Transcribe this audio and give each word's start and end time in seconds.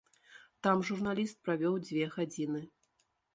Там 0.67 0.79
журналіст 0.87 1.37
правёў 1.49 1.77
дзве 1.85 2.09
гадзіны. 2.17 2.65